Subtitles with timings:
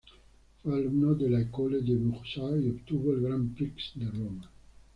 [0.63, 4.49] Fue alumno de la École des Beaux-Arts y obtuvo el Gran Prix de Roma.